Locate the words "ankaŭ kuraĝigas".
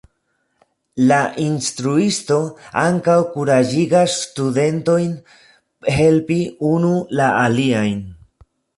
2.85-4.17